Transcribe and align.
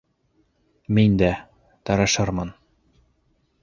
Мин 0.99 1.19
дә... 1.23 1.31
тырышырмын. 1.91 2.53